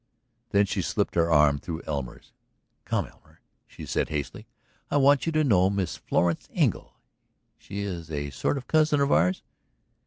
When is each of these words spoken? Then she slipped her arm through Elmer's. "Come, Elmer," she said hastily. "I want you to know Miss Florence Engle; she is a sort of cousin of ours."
Then 0.49 0.65
she 0.65 0.81
slipped 0.81 1.13
her 1.13 1.29
arm 1.29 1.59
through 1.59 1.83
Elmer's. 1.85 2.31
"Come, 2.85 3.05
Elmer," 3.05 3.39
she 3.67 3.85
said 3.85 4.09
hastily. 4.09 4.47
"I 4.89 4.97
want 4.97 5.27
you 5.27 5.31
to 5.33 5.43
know 5.43 5.69
Miss 5.69 5.95
Florence 5.95 6.49
Engle; 6.53 6.95
she 7.59 7.81
is 7.81 8.09
a 8.09 8.31
sort 8.31 8.57
of 8.57 8.65
cousin 8.65 8.99
of 8.99 9.11
ours." 9.11 9.43